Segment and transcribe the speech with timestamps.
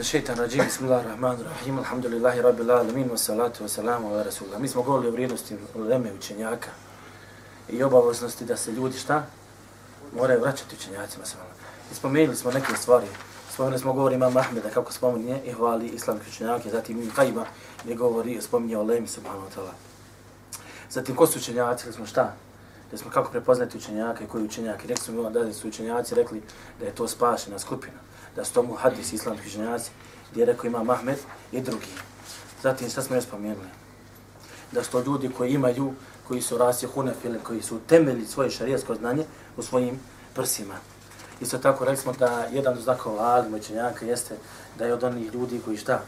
[0.00, 4.60] min šeitan rađim, bismillah rahman rahim, alhamdulillahi rabbi alamin, wa salatu wa salamu ala rasulullah.
[4.60, 6.70] Mi smo govorili o vrijednosti uleme učenjaka
[7.68, 9.26] i obaveznosti da se ljudi šta?
[10.16, 11.50] Moraju vraćati učenjacima sa vama.
[11.92, 13.06] I spomenuli smo neke stvari.
[13.52, 17.44] Spomenuli smo govor imam Ahmeda kako spominje i hvali islamske učenjake, zatim im Kajba
[17.84, 19.74] gdje govori, spominje o lemi wa taala.
[20.90, 22.34] Zatim ko su učenjaci, smo šta?
[22.90, 24.86] Da smo kako prepoznati učenjaka i koji učenjaki.
[24.86, 26.42] Rekli smo da su učenjaci rekli
[26.78, 29.90] da je to spašena skupina da su tomu hadis islamski ženjaci,
[30.30, 31.18] gdje je rekao ima Mahmed
[31.52, 31.92] i drugi.
[32.62, 33.68] Zatim šta smo još spomenuli?
[34.72, 35.94] Da su to ljudi koji imaju,
[36.28, 39.24] koji su rasi hunefili, koji su temelji svoje šarijasko znanje
[39.56, 40.00] u svojim
[40.34, 40.74] prsima.
[41.40, 44.36] Isto tako rekli smo da jedan od znakova alim učenjaka jeste
[44.78, 46.02] da je od onih ljudi koji šta?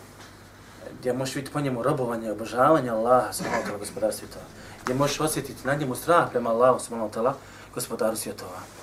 [1.00, 4.44] Gdje možeš vidjeti po njemu robovanje, obožavanje Allaha, subhanahu ta'la, gospodar svjetova.
[4.82, 7.32] Gdje možeš osjetiti na njemu strah prema Allahu, subhanahu ta'la,
[7.74, 8.81] gospodaru svjetova.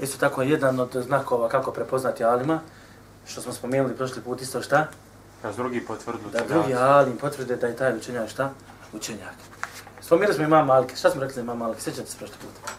[0.00, 2.60] Isto tako jedan od znakova kako prepoznati alima,
[3.26, 4.86] što smo spomenuli prošli put isto šta?
[5.42, 8.50] Da drugi potvrdu Da drugi alim potvrde da je taj učenjak šta?
[8.92, 9.34] Učenjak.
[10.00, 10.96] Spomenuli smo imam Malke.
[10.96, 11.80] Šta smo rekli za imam Malke?
[11.80, 12.70] Sjećate se prošli put?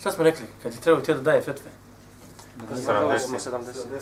[0.00, 0.46] Šta smo rekli?
[0.62, 1.70] Kad ti trebao ti da daje fetve?
[3.38, 4.00] 70.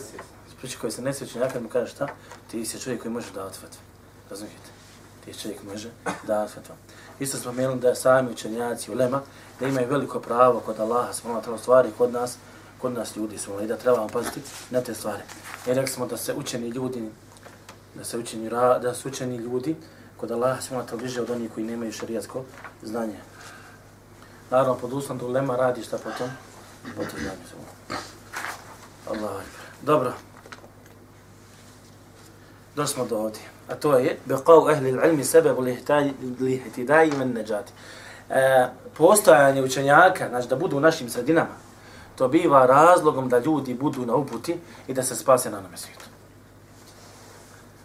[0.57, 2.07] Spriči koji se ne sjeća kad mu kaže šta?
[2.51, 3.79] Ti si čovjek koji može davati fetve.
[4.29, 4.69] Razumijete?
[5.25, 5.89] Ti si čovjek koji može
[6.27, 6.75] davati fetve.
[7.19, 9.21] Isto smo spomenuli da sami učenjaci u Lema
[9.59, 12.37] da imaju veliko pravo kod Allaha, smo na stvari kod nas,
[12.81, 15.23] kod nas ljudi smo i da trebamo paziti na te stvari.
[15.67, 17.09] I rekli smo da se učeni ljudi,
[17.95, 18.49] da se učeni,
[18.81, 19.75] da su učeni ljudi
[20.17, 22.43] kod Allaha smo na bliže od onih koji nemaju šarijatsko
[22.83, 23.19] znanje.
[24.49, 26.29] Naravno, pod uslovom da ulema radi šta potom,
[26.95, 27.59] potom znanje smo.
[29.09, 29.43] Allah.
[29.81, 30.13] Dobro.
[32.75, 33.58] Došli smo do ovdje.
[33.69, 35.81] A to je, beqav ehli ilmi sebe li
[37.17, 37.71] men neđati.
[38.29, 38.67] E,
[38.97, 41.55] postojanje učenjaka, znači da budu u našim sredinama,
[42.15, 44.57] to biva razlogom da ljudi budu na uputi
[44.87, 46.05] i da se spase na onome svijetu.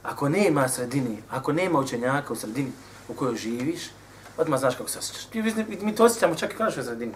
[0.02, 2.72] Ako nema sredini, ako nema učenjaka u sredini
[3.08, 3.90] u kojoj živiš,
[4.36, 5.28] odmah znaš kako se osjećaš.
[5.34, 7.14] Mi, mi to osjećamo čak i kao našoj sredini.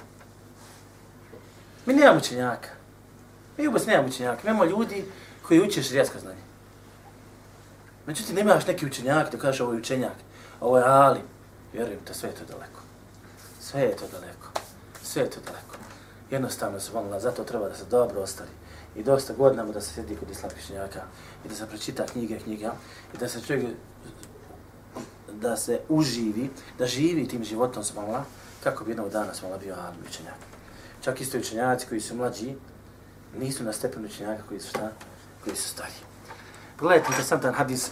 [1.86, 2.68] Mi nemamo učenjaka.
[3.58, 4.40] Mi ubos nemamo učenjaka.
[4.44, 5.04] Mi imamo ljudi
[5.42, 6.47] koji uče šrijetsko znanje.
[8.08, 10.16] Međutim, nemaš neki učenjak ovaj ovaj da kaže ovo je učenjak,
[10.60, 11.20] ovo je ali.
[11.72, 12.80] Vjerujem te, sve je to daleko.
[13.60, 14.48] Sve je to daleko.
[15.02, 15.78] Sve je to daleko
[16.30, 18.50] jednostavno se volila, zato treba da se dobro ostari.
[18.96, 21.02] I dosta godinama da se sjedi kod islamskih učenjaka
[21.44, 22.72] i da se pročita knjige knjiga
[23.14, 23.76] i da se čovjek
[25.32, 28.24] da se uživi, da živi tim životom s mala,
[28.64, 30.38] kako bi jednog dana s mala bio alim učenjak.
[31.00, 32.54] Čak isto učenjaci koji su mlađi,
[33.38, 34.90] nisu na stepenu učenjaka koji su šta?
[35.44, 36.07] Koji su stariji.
[36.78, 37.90] Gledajte interesantan hadis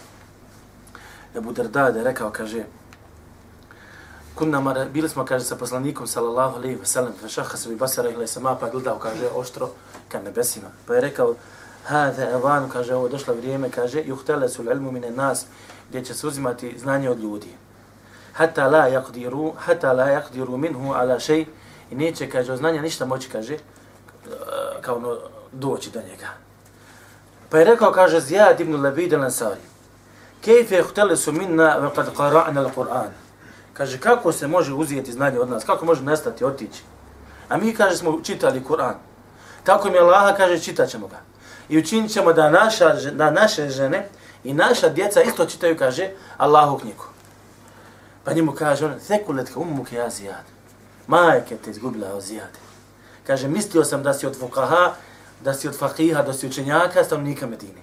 [1.35, 2.63] Ebu Derdade rekao, kaže,
[4.35, 7.75] kunna mara, bili smo, kaže, sa poslanikom, sallallahu alaihi wasallam, sallam, fa šaha se bi
[7.75, 9.69] basara ili sama, pa gledao, kaže, oštro
[10.07, 10.71] ka nebesima.
[10.85, 11.35] Pa je rekao,
[11.83, 15.45] hada evan, kaže, ovo došlo vrijeme, kaže, juhtele su ilmu mine nas,
[15.89, 17.51] gdje će se uzimati znanje od ljudi.
[18.33, 21.45] Hatta la yakdiru, hatta la yakdiru minhu ala shay
[21.91, 23.57] i neće, kaže, o znanja ništa moći, kaže,
[24.81, 25.17] kao ono,
[25.51, 26.46] doći do njega.
[27.49, 29.63] Pa je rekao, kaže, Zijad ibn Labid al-Ansari,
[30.41, 33.09] kejfe juhtele su minna, ve kad qara'na al-Qur'an.
[33.73, 35.63] Kaže, kako se može uzijeti znanje od nas?
[35.63, 36.83] Kako može nestati, otići?
[37.49, 38.95] A mi, kaže, smo čitali Kur'an.
[39.63, 41.19] Tako mi Allah kaže, čitat ćemo ga.
[41.69, 44.07] I učinit ćemo da, naša, da naše žene
[44.43, 47.03] i naša djeca isto čitaju, kaže, Allahu knjigu.
[48.23, 50.43] Pa njemu kaže on, thekuletka umu ja zijad.
[51.07, 52.59] Majke te izgubila o zijade.
[53.27, 54.93] Kaže, mislio sam da si od fukaha,
[55.41, 57.81] da si od fakiha, da si učenjaka, stavnika Medine.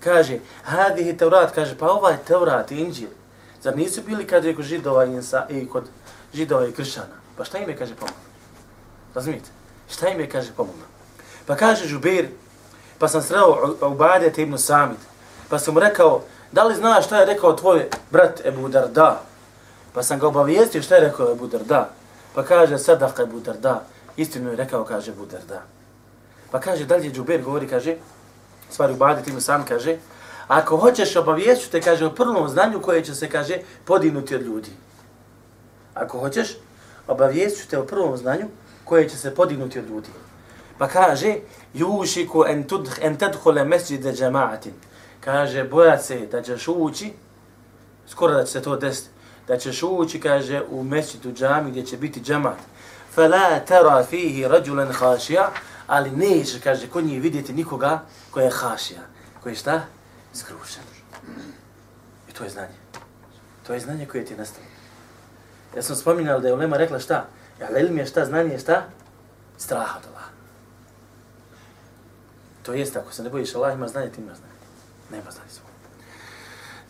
[0.00, 3.08] Kaže, hadihi teurat, kaže, pa ovaj teurat, Inđil,
[3.62, 5.84] Zar nisu bili kad je kod židova i, insa, i kod
[6.34, 7.16] židova i kršćana?
[7.36, 8.22] Pa šta im je kaže pomoglo?
[9.14, 9.50] Razumijete?
[9.90, 10.86] Šta im je kaže pomoglo?
[11.46, 12.28] Pa kaže Žubir,
[12.98, 14.98] pa sam sreo Ubadija te ibn Samit,
[15.48, 16.22] pa sam mu rekao,
[16.52, 19.22] da li znaš šta je rekao tvoj brat Ebu Darda?
[19.92, 21.90] Pa sam ga obavijestio šta je rekao Ebu Darda.
[22.34, 23.82] Pa kaže, sadaka Ebu Darda.
[24.16, 25.62] Istinu je rekao, kaže Ebu Darda.
[26.56, 27.96] Pa kaže, dalje Džuber govori, kaže,
[28.70, 29.98] stvari u te ibn sam kaže,
[30.48, 34.70] Ako hoćeš obavijeću te, kaže, o prvom znanju koje će se, kaže, podignuti od ljudi.
[35.94, 36.56] Ako hoćeš,
[37.08, 38.48] obavijeću te o prvom znanju
[38.84, 40.08] koje će se podignuti od ljudi.
[40.78, 41.34] Pa kaže,
[41.74, 44.72] jušiku en, tudh, en tadhule mesđide džemaatin.
[45.20, 47.12] Kaže, boja se da ćeš ući,
[48.08, 49.08] skoro da će se to desiti,
[49.48, 52.58] da ćeš ući, kaže, u mesđidu džami gdje će biti džemat.
[53.14, 55.50] Fala tera fihi rađulen hašija,
[55.86, 59.00] ali neće, kaže, kod njih vidjeti nikoga koja je hašija.
[59.42, 59.80] Koji je šta?
[60.36, 60.82] skrušen.
[62.28, 62.78] I to je znanje.
[63.66, 64.66] To je znanje koje ti je nastalo.
[65.76, 67.26] Ja sam spominjal da je Ulema rekla šta?
[67.60, 68.82] Ja, ilm je šta, znanje je šta?
[69.58, 70.28] Strah od Allah.
[72.62, 74.60] To jest, ako se ne bojiš Allah, ima znanje, ti ima znanje.
[75.10, 75.70] Nema znanje svoj.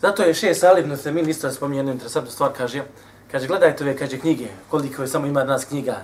[0.01, 2.83] Zato je šest Salib Nuthamin isto spominje jednu interesantnu stvar, kaže,
[3.31, 6.01] kaže, gledajte ove, kaže, knjige, koliko je samo ima nas knjiga,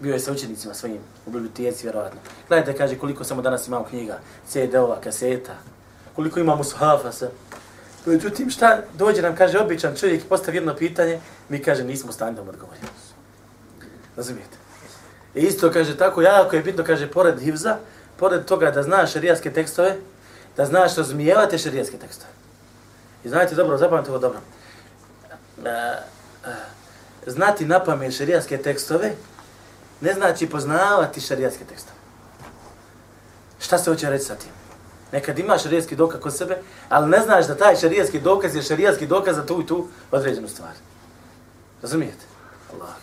[0.00, 2.20] bio je sa učenicima svojim u biblioteci, vjerovatno.
[2.48, 4.18] Gledajte, kaže, koliko samo danas imamo knjiga,
[4.48, 5.54] CD-ova, kaseta,
[6.16, 7.28] koliko imamo suhafa sa...
[8.06, 12.36] Međutim, šta dođe nam, kaže, običan čovjek i postavi jedno pitanje, mi kaže, nismo stani
[12.36, 12.88] da mu odgovorimo.
[14.16, 14.56] Razumijete?
[15.34, 17.76] I isto kaže, tako jako je bitno, kaže, pored hivza,
[18.16, 19.96] pored toga da znaš šarijaske tekstove,
[20.56, 22.30] da znaš razumijevate šarijaske tekstove.
[23.24, 24.40] I znajte dobro, zapamte ovo dobro.
[25.64, 26.00] E, e,
[27.26, 29.12] znati na pamet šarijaske tekstove
[30.00, 31.98] ne znači poznavati šarijatske tekstove.
[33.60, 34.50] Šta se hoće reći sa tim?
[35.12, 36.58] Nekad imaš šarijatski dokaz kod sebe,
[36.88, 40.48] ali ne znaš da taj šarijatski dokaz je šarijatski dokaz za tu i tu određenu
[40.48, 40.72] stvar.
[41.82, 42.24] Razumijete?
[42.74, 42.94] Allah.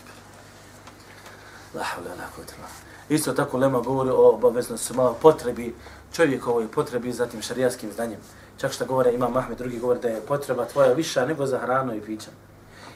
[3.09, 5.75] Isto tako Lema govori o obaveznosti malo potrebi
[6.13, 7.41] čovjekovoj potrebi za tim
[7.95, 8.19] znanjem.
[8.57, 11.95] Čak što govore ima Mahmed, drugi govore da je potreba tvoja viša nego za hranu
[11.95, 12.33] i pićem.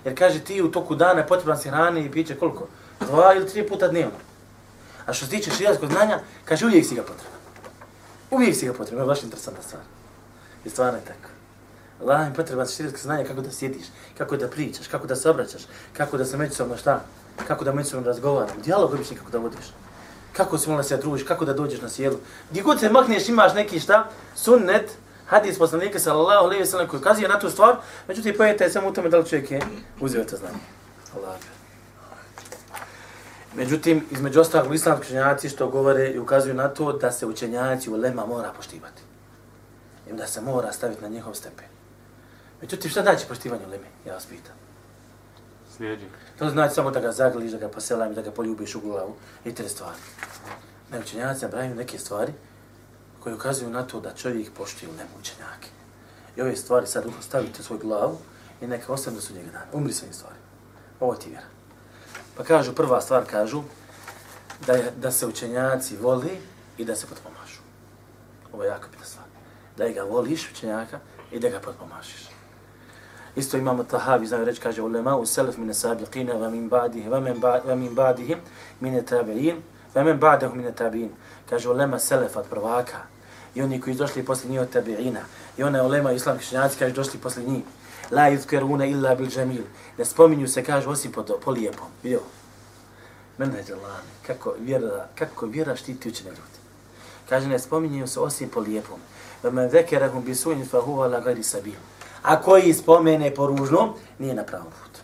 [0.06, 2.68] Jer kaže ti u toku dana potreban si hrane i piće koliko?
[3.00, 4.18] Dva ili tri puta dnevno.
[5.06, 7.40] A što se tiče širijaskog znanja, kaže uvijek si ga potreban.
[8.31, 9.81] Uvijek si ga potreban, baš interesantna stvar.
[10.66, 11.30] I stvarno je tako.
[12.01, 13.86] Allah im potreban širijasko znanje kako da sjediš,
[14.18, 15.62] kako da pričaš, kako da se obraćaš,
[15.94, 17.01] kako da se međusobno šta,
[17.48, 19.74] kako da međusobno razgovaramo, dijalog obični kako da vodiš.
[20.34, 22.18] Kako se mola se družiš, kako da dođeš na sjelu.
[22.50, 24.92] Gdje god se makneš imaš neki šta, sunnet,
[25.25, 27.75] hadis poslanika sallallahu alejhi ve sellem koji kazuje na tu stvar,
[28.07, 29.62] međutim pojete je samo u tome da li čovjek je
[30.00, 30.63] uzeo to znanje.
[31.16, 31.59] Allah.
[33.56, 37.96] Međutim, između ostalog islamski učenjaci što govore i ukazuju na to da se učenjaci u
[37.96, 39.01] lema mora poštivati.
[40.10, 41.68] I da se mora staviti na njihov stepen.
[42.62, 43.88] Međutim, šta znači poštivanje u leme?
[44.06, 44.56] Ja vas pitam.
[45.78, 46.06] Slijedi.
[46.40, 49.16] To znači samo da ga zagliš, da ga poselam, da ga poljubiš u glavu
[49.46, 49.98] i te stvari.
[50.92, 52.34] Ne učenjaci nabraju neke stvari
[53.19, 55.69] koje ukazuju na to da čovjek poštuje u učenjake.
[56.36, 58.18] I ove stvari sad stavite u svoj glavu
[58.62, 59.66] i neka ostane do sudnjega dana.
[59.74, 60.36] Umri svojim stvari.
[61.00, 61.59] Ovo ti vjera.
[62.40, 63.64] Pa kažu, prva stvar kažu,
[64.68, 66.38] da, je, da se učenjaci voli
[66.78, 67.60] i da se potpomažu.
[68.54, 69.26] Ovo je jako bitna stvar.
[69.78, 71.00] Da ga voliš, učenjaka,
[71.32, 72.30] i da ga potpomažiš.
[73.36, 77.76] Isto imamo tahavi, znaju reći, kaže, ulema u selef mine sabiqina, va min ba'dihi, va
[77.76, 78.38] min ba'dihi,
[78.80, 79.60] mine tabi'in,
[79.96, 81.10] va min ba'dahu mine tabi'in.
[81.50, 83.02] Kaže, ulema selef od prvaka,
[83.56, 85.22] i oni koji došli posle njih od tabi'ina,
[85.58, 87.64] i ona ulema islamski učenjaci, kaže, došli posle njih,
[88.12, 89.64] la yuzkaruna illa bil jamil.
[89.98, 91.88] Ne spominju se kaže osim po, po lijepom.
[92.04, 92.20] Vidio?
[93.38, 93.76] Mene je.
[94.28, 96.60] Kako vjera, kako vjera štiti učene ljudi.
[97.30, 99.00] Kaže ne spominju se osim po lijepom.
[99.44, 100.36] Ve men zekerahum bi
[100.72, 101.80] fa huwa la gari sabil.
[102.24, 105.00] A koji spomene po ružnom, nije na pravom putu.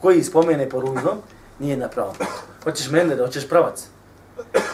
[0.00, 1.18] Koji spomene po ružnom,
[1.58, 2.30] nije na pravom putu.
[2.64, 3.86] Hoćeš mene da hoćeš pravac?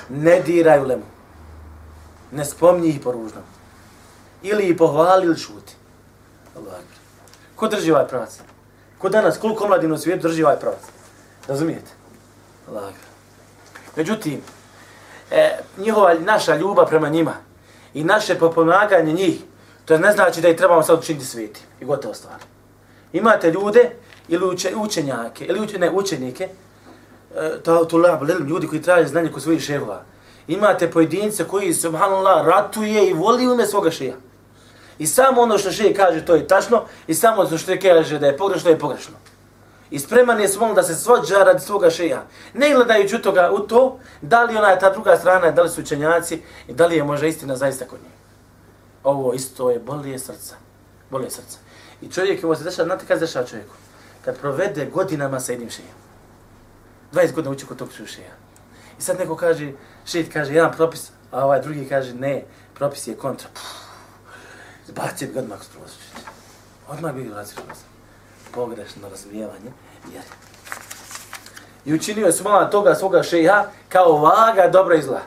[0.08, 1.04] Ne diraj u lemu.
[2.32, 3.44] Ne spomni ih po ružnom.
[4.42, 5.74] Ili ih pohvali ili šuti.
[6.56, 6.97] Allah.
[7.58, 8.38] Ko drži ovaj pravac?
[8.98, 10.80] Ko danas, koliko mladina u svijetu drži ovaj pravac?
[11.48, 11.90] Razumijete?
[12.68, 12.92] Allah.
[13.96, 14.40] Međutim,
[15.30, 17.34] e, njihova, naša ljubav prema njima
[17.94, 19.40] i naše popomaganje njih,
[19.84, 22.38] to ne znači da ih trebamo sad učiniti sveti I gotovo stvar.
[23.12, 23.90] Imate ljude
[24.28, 26.48] ili uče, učenjake, ili uče, ne, učenike,
[27.36, 30.02] e, to, to lab, ljudi koji traže znanje kod svojih šehova.
[30.48, 34.27] Imate pojedince koji, subhanallah, ratuje i voli ume svoga šeha.
[34.98, 38.18] I samo ono što šeji kaže to je tačno i samo ono što je kaže
[38.18, 39.14] da je pogrešno je pogrešno.
[39.90, 42.26] I spreman je smol da se svođa radi svoga šeja.
[42.54, 45.80] Ne gledajući toga u to, da li ona je ta druga strana, da li su
[45.80, 48.10] učenjaci i da li je možda istina zaista kod nje.
[49.04, 50.54] Ovo isto je bolje srca.
[51.10, 51.58] Bolje srca.
[52.02, 53.74] I čovjek, ovo se dešava, znate kada se dešava čovjeku?
[54.24, 55.94] Kad provede godinama sa jednim šejem.
[57.12, 58.34] 20 godina uči kod tog šeja.
[58.98, 59.72] I sad neko kaže,
[60.06, 63.48] šejit kaže jedan propis, a ovaj drugi kaže ne, propis je kontra.
[63.54, 63.87] Puh
[64.96, 65.90] Baci ga odmah skroz.
[66.88, 67.64] Odmah bi različio
[68.54, 69.72] pogrešno razvijevanje
[70.10, 70.28] vjeri.
[71.84, 75.20] I učinio je smala toga svoga šeha kao vaga dobra i zla.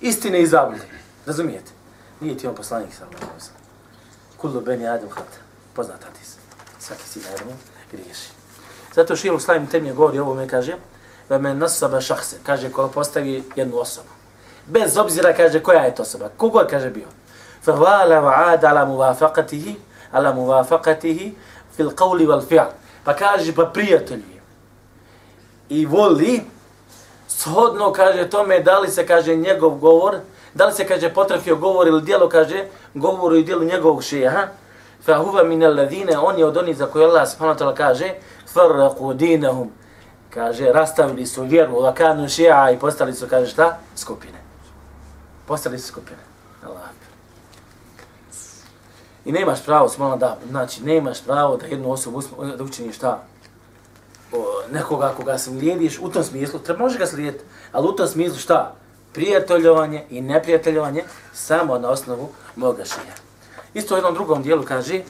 [0.00, 0.84] Istine i zablude.
[1.26, 1.70] Razumijete?
[2.20, 3.42] Nije ti on poslanik sa Allah.
[4.36, 5.38] Kullu beni adem hata.
[5.74, 6.36] Poznat hadis.
[6.78, 7.52] Svaki si najedno
[7.92, 8.28] griješi.
[8.94, 10.76] Zato Šilu Slavim temje govori ovo me kaže
[11.28, 12.36] da men nasaba šahse.
[12.42, 14.08] Kaže ko postavi jednu osobu.
[14.66, 16.30] Bez obzira kaže koja je to osoba.
[16.36, 17.06] Kogod kaže bio.
[17.65, 19.75] فوال وعاد على موافقته
[20.13, 21.33] على موافقته
[21.77, 22.71] في القول والفعل
[23.05, 24.41] pa kaže pa prijatelji
[25.69, 26.41] i voli
[27.27, 30.19] shodno kaže tome da li se kaže njegov govor
[30.53, 34.47] da li se kaže potrafio govor ili djelo kaže govor i djelo njegovog šeha
[35.05, 38.13] fa huwa min alladhina on je od onih za koje Allah subhanahu wa ta'ala kaže
[38.53, 39.71] farraqu dinahum
[40.29, 44.41] kaže rastavili su vjeru wa kanu ši'a i postali su kaže šta skupine
[45.51, 46.19] Postali su skupine.
[46.63, 46.81] Allah.
[49.26, 53.22] I nemaš pravo, smala da, znači, nemaš pravo da jednu osobu usmo, da učiniš šta?
[54.32, 58.08] O, nekoga koga se slijediš, u tom smislu, treba može ga slijediti, ali u tom
[58.08, 58.74] smislu šta?
[59.12, 61.04] Prijateljovanje i neprijateljovanje
[61.34, 63.14] samo na osnovu moga šija.
[63.74, 65.02] Isto u jednom drugom dijelu kaže,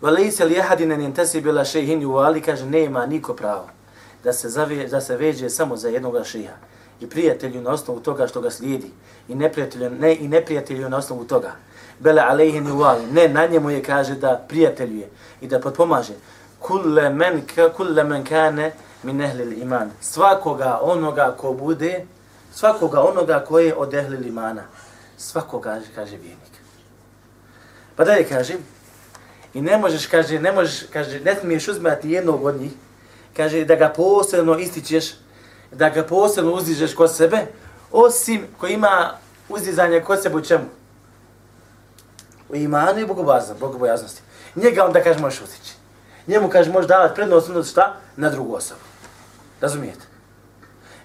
[0.00, 3.68] Valise li jehadine nintesi bila šehin u ali, kaže, nema niko pravo
[4.24, 6.56] da se, zave, da se veže samo za jednog šija.
[7.00, 8.90] I prijatelju na osnovu toga što ga slijedi.
[9.28, 11.52] I neprijatelju, ne, i neprijatelju na osnovu toga.
[12.00, 13.12] Bele alejhi u wali.
[13.12, 15.08] Ne, na njemu je kaže da prijateljuje
[15.40, 16.12] i da potpomaže.
[16.58, 17.42] Kulle men,
[17.76, 19.90] kulle men kane min ehlil iman.
[20.00, 22.06] Svakoga onoga ko bude,
[22.52, 24.62] svakoga onoga ko je od ehli imana.
[25.16, 26.52] Svakoga, kaže vjernik.
[27.96, 28.54] Pa dalje kaže,
[29.54, 32.72] I ne možeš, kaže, ne možeš, kaže, ne smiješ uzmati jednog od njih,
[33.36, 35.14] kaže, da ga posebno ističeš,
[35.72, 37.46] da ga posebno uzdižeš kod sebe,
[37.92, 39.12] osim koji ima
[39.48, 40.64] uzdizanje kod sebe u čemu?
[42.48, 43.06] U imanu i
[43.60, 44.22] bogobojaznosti.
[44.56, 45.72] Njega onda, kaže, možeš utići.
[46.26, 47.94] Njemu, kaže, možeš davati prednost na šta?
[48.16, 48.80] Na drugu osobu.
[49.60, 50.06] Razumijete?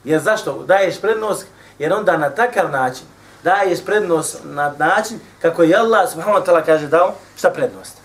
[0.03, 1.47] Jer zašto daješ prednost?
[1.79, 3.05] Jer onda na takav način
[3.43, 7.97] daješ prednost na način kako je Allah subhanahu wa ta'ala kaže dao šta prednost.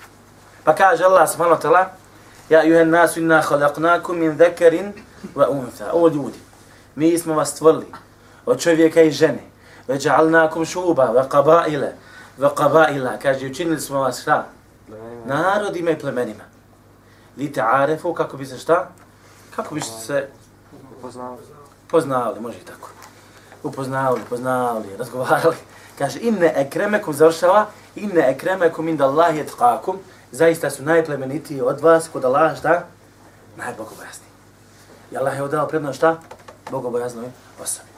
[0.64, 1.84] Pa kaže Allah subhanahu wa ta'ala,
[2.48, 4.92] Ja juhen nasu inna khalaqnakum min dhakarin
[5.34, 5.90] wa untha.
[5.92, 6.38] O ljudi,
[6.94, 7.86] mi smo vas stvorili
[8.46, 9.44] od čovjeka i žene.
[9.88, 11.90] Ve ja'alnakum šuba, wa qaba'ila
[12.38, 13.18] qaba'ila.
[13.22, 14.46] Kaže, učinili smo vas šta?
[15.24, 16.44] Narodima i plemenima.
[17.36, 18.88] Li ta'arefu, kako bi se šta?
[19.56, 20.28] Kako bi se
[21.02, 21.38] poznali?
[21.88, 22.88] Poznali, može i tako.
[23.62, 25.56] Upoznali, poznali, razgovarali.
[25.98, 27.66] Kaže, inne ekremekum završava,
[27.96, 29.98] inne ekremekum inda Allahi etqakum,
[30.32, 32.82] zaista su najplemenitiji od vas kod Allaha šta?
[33.56, 34.30] Najbogobojazniji.
[35.12, 36.16] I Allah je odao prednost šta?
[36.70, 37.26] Bogobojaznoj
[37.62, 37.88] osobi.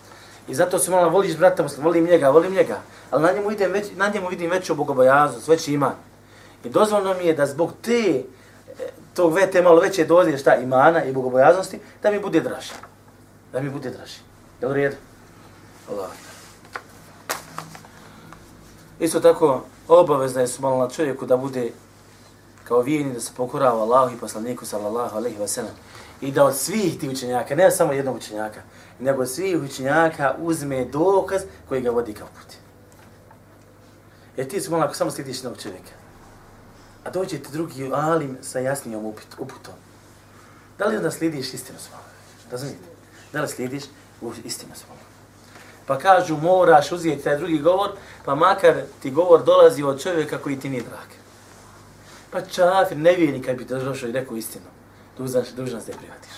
[0.49, 2.79] I zato se malo voliš brata muslim, volim njega, volim njega,
[3.11, 5.95] ali na njemu, idem već, na njemu vidim veću bogobojaznost, veći ima.
[6.65, 8.23] I dozvoljno mi je da zbog te,
[8.79, 12.73] e, tog ve, vete malo veće doze šta imana i bogobojaznosti, da mi bude draži.
[13.53, 14.19] Da mi bude draži.
[14.61, 14.97] Je li redu?
[15.91, 16.11] Allah.
[19.01, 21.73] Isto tako, obavezno je su malo na čovjeku da bude
[22.65, 25.75] kao vijeni da se pokorava Allahu i poslaniku sallallahu alaihi wa sallam
[26.21, 28.61] i da od svih tih učenjaka, ne samo jednog učenjaka,
[28.99, 32.70] nego od svih učenjaka uzme dokaz koji ga vodi kao put.
[34.41, 35.93] E ti si ako samo slidiš jednog čovjeka,
[37.05, 39.07] a dođe ti drugi alim sa jasnijom
[39.39, 39.75] uputom,
[40.79, 42.03] da li onda slidiš istinu svoju?
[42.51, 42.89] Razumijete?
[43.33, 43.83] Da li slidiš
[44.45, 45.01] istinu svoju?
[45.87, 47.91] Pa kažu, moraš uzeti taj drugi govor,
[48.25, 51.09] pa makar ti govor dolazi od čovjeka koji ti nije drag.
[52.31, 54.67] Pa čafir, nevijeni kad bi došao i rekao istinu.
[55.19, 56.33] Dužan, dužan se prihvatiš.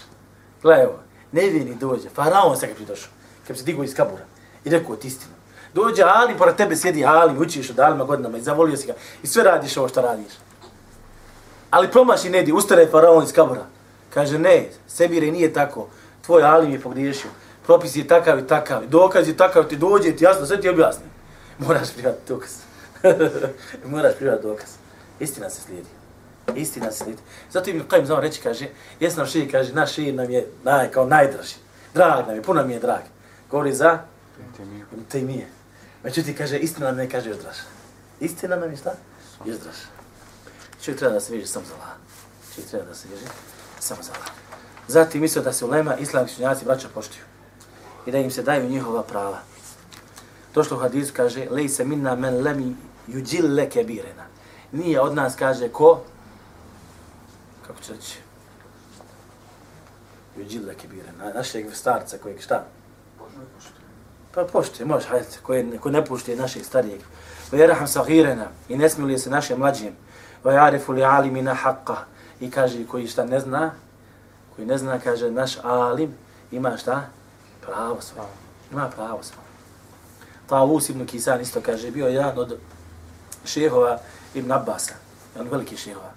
[0.63, 0.99] Gledaj ovo,
[1.33, 3.11] nevijeni dođe, faraon se kad bi došao,
[3.47, 4.25] kad bi se digao iz kabura
[4.65, 5.32] i rekao ti istinu.
[5.75, 9.27] Dođe Ali, pored tebe sjedi Ali, učiš od Alima godinama i zavolio si ga i
[9.27, 10.33] sve radiš ovo što radiš.
[11.71, 13.67] Ali promaši ne di, ustane faraon iz kabura.
[14.15, 15.89] Kaže, ne, Sebire nije tako,
[16.27, 17.31] tvoj Ali mi je pogriješio.
[17.67, 21.05] Propis je takav i takav, dokaz je takav, ti dođe, ti jasno, sve ti objasni.
[21.67, 22.51] Moraš prihvatiti dokaz.
[23.93, 24.69] Moraš prihvatiti dokaz.
[25.21, 25.89] Istina se slijedi.
[26.55, 27.23] Istina se slijedi.
[27.51, 28.69] Zato im Qajim znao reći, kaže,
[29.01, 31.55] jes nam šir, kaže, naš šir nam je naj, kao najdraži.
[31.95, 33.03] Drag nam je, puno mi je drag.
[33.51, 33.99] Govori za?
[35.09, 35.62] Te mi je.
[36.05, 37.39] Međutim, kaže, istina nam ne kaže još.
[38.21, 38.95] Istina nam je šta?
[39.45, 39.57] Još.
[40.85, 41.95] Čovjek treba da se vježi sam za Allah.
[42.55, 43.25] Čovjek treba da se vježi
[43.81, 44.29] samo za Allah.
[44.89, 47.23] Zatim mislio da se ulema islamski činjaci braća poštuju.
[48.07, 49.39] I da im se daju njihova prava.
[50.55, 54.33] Došlo u hadisu kaže, lej se minna men lemi juđil leke birena
[54.73, 56.01] nije od nas, kaže, ko?
[57.67, 58.19] Kako će reći?
[60.37, 62.65] Juđile kebirena, na, našeg starca kojeg šta?
[64.35, 67.01] Pa poštuje, može, hajde, ko, je, ko ne puštuje našeg starijeg.
[67.53, 69.93] Va jeraham sahirena i ne smiluje se našem mlađim.
[70.45, 71.97] Va jarifu li alimina haqqa.
[72.41, 73.71] I kaže, koji šta ne zna,
[74.57, 76.15] koji ne zna, kaže, naš alim
[76.51, 77.03] ima šta?
[77.61, 78.29] Pravo svoje.
[78.73, 79.47] Ima pravo svoje.
[80.47, 82.59] Tavus ibn Kisan isto kaže, bio jedan od
[83.45, 83.99] šehova
[84.35, 84.95] Ibn Abbasa,
[85.41, 86.11] on veliki šehova.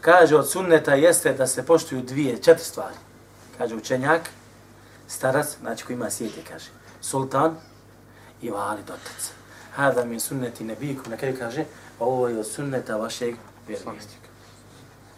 [0.00, 2.96] Kaže, od sunneta jeste da se poštuju dvije, četiri stvari.
[3.58, 4.30] Kaže, učenjak,
[5.08, 7.56] starac, znači koji ima sjetje, kaže, sultan
[8.42, 9.32] i vali dotac.
[9.74, 11.64] Hada mi sunneti nebiku, na kraju kaže,
[11.98, 13.34] ovo je od sunneta vašeg
[13.68, 14.28] vjerovjesnika.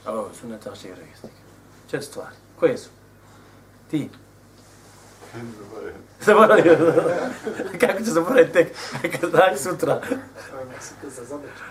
[0.07, 1.37] Ovo je od sunneta vašeg vjerovjesnika.
[1.91, 2.37] Četiri stvari.
[2.59, 2.91] Koje su?
[3.91, 4.11] Ti.
[6.27, 6.77] Zaboravio.
[7.81, 8.77] Kako ću zaboraviti tek?
[9.21, 10.01] Kad znaš sutra.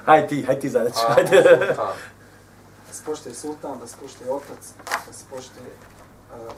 [0.06, 1.00] Hajde ti, hajde ti zadaću.
[1.08, 1.42] Hajde.
[2.88, 4.74] Da se poštuje sultan, da se poštuje otac,
[5.08, 5.70] da se poštuje
[6.34, 6.54] uh,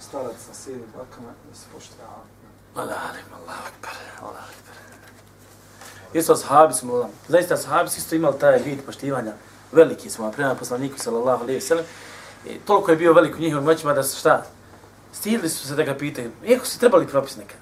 [0.00, 2.00] starac sa sjedi bakama, da se poštuje
[2.74, 2.96] Allah
[3.34, 4.76] Allah akbar, Allah akbar.
[6.14, 9.32] Isto sahabi smo, zaista sahabi su isto imali taj vid poštivanja.
[9.72, 11.84] Veliki smo, prema poslaniku, sallallahu alaihi sallam.
[12.46, 14.44] I toliko je bio velik u njihovim moćima da su šta?
[15.12, 16.30] Stidili su se da ga pitaju.
[16.44, 17.54] Iako su trebali propis neka.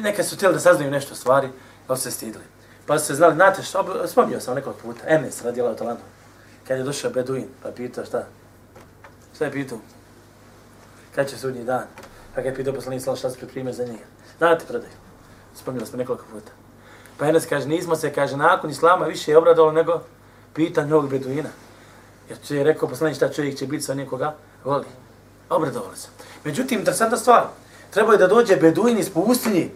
[0.00, 1.48] Neka su htjeli da saznaju nešto stvari,
[1.88, 2.44] ali su se stidili.
[2.86, 6.02] Pa su se znali, znate što, spomnio sam nekog puta, Enes radijela u Talandu.
[6.68, 8.26] Kad je došao Beduin, pa pitao šta?
[9.34, 9.78] Šta je pitao?
[11.14, 11.86] Kad će sudnji dan?
[12.34, 14.04] Pa ga je pitao poslanik sal šta se pripremio za njega.
[14.38, 14.92] Znate predaju.
[15.54, 16.52] Spomnili smo nekoliko puta.
[17.18, 20.00] Pa Enes kaže, nismo se, kaže, nakon Islama više je obradalo nego
[20.54, 21.48] pitanje ovog Beduina.
[22.28, 24.34] Jer će je rekao poslanik šta čovjek će biti sa nekoga
[24.64, 24.86] voli.
[25.50, 26.08] Obradovali se.
[26.44, 27.44] Međutim, interesanta stvar.
[27.90, 29.70] trebao je da dođe Beduin iz pustinji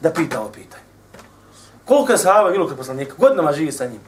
[0.00, 0.82] da pita ovo pitanje.
[1.84, 3.14] Koliko je sahaba bilo kod poslanika?
[3.18, 4.00] Godinama živi sa njim.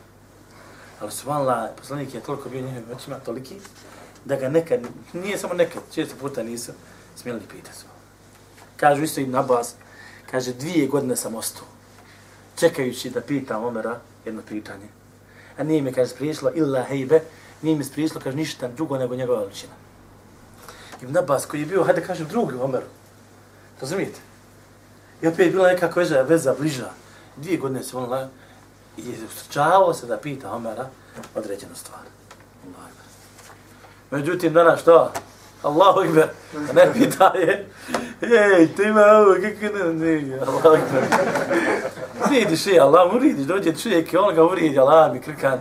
[1.01, 1.27] Ali su
[1.79, 3.61] poslanik je toliko bio njihovim očima, toliki,
[4.25, 4.81] da ga nekad,
[5.13, 6.75] nije samo nekad, često puta nisam,
[7.19, 7.79] smjeli pitati.
[8.77, 9.75] Kažu isto Ibn Abbas,
[10.31, 11.67] kaže, dvije godine sam ostao,
[12.57, 14.89] čekajući da pitam Omera jedno pitanje.
[15.59, 17.21] A nije mi, kaže, spriješilo, illa hejbe,
[17.63, 19.73] nije mi spriješilo, kaže, ništa drugo nego njegova veličina.
[21.03, 22.87] Ibn Abbas koji je bio, hajde kažem, drugi Omeru.
[23.81, 24.21] Razumijete?
[25.23, 26.91] I opet je bila neka veza, veza bliža.
[27.37, 28.29] Dvije godine se on
[28.97, 30.89] i je ustrčavao se da pita Omera
[31.35, 32.01] određenu stvar.
[34.11, 35.13] Međutim, danas što?
[35.63, 36.29] Allahu ikber,
[36.75, 37.67] ne pita je,
[38.23, 41.03] ej, ti ima ovo, kako ne, ne, Allahu Ekber.
[42.31, 45.61] Vidiš je, Allah mu vidiš, dođe čovjek i on ga uridi, Allah mi krkan.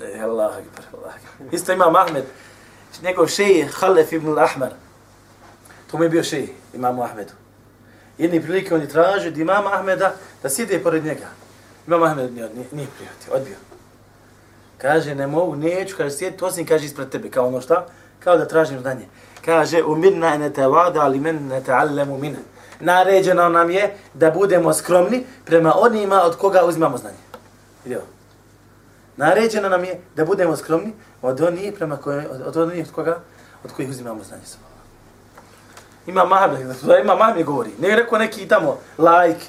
[0.00, 1.54] Ne, Allahu Ekber, Allahu Ekber.
[1.54, 2.24] Isto ima Ahmed,
[3.02, 4.70] njegov šeji Halef ibn al-Ahmar.
[5.90, 7.32] To mu je bio šeji, imamu Ahmedu.
[8.18, 11.26] Jedni prilike on je tražio od imama Ahmeda da sjede pored njega.
[11.86, 13.56] Imam Ahmed nije, nije, prijatio, odbio.
[14.78, 17.86] Kaže, ne mogu, neću, kaže, sjediti, osim, kaže, ispred tebe, kao ono šta?
[18.24, 19.06] Kao da tražim znanje.
[19.44, 22.38] Kaže, umirna ne te vada, ali men ne te allemu mine.
[22.80, 27.16] Naređeno nam je da budemo skromni prema onima od koga uzimamo znanje.
[27.84, 28.00] Vidio?
[29.16, 33.20] Naređeno nam je da budemo skromni od onih prema koje, od, od onih od koga,
[33.64, 34.42] od kojih uzimamo znanje.
[36.06, 37.70] Ima Mahmed, da ima Mahmed govori.
[37.78, 39.46] Ne je rekao neki tamo like.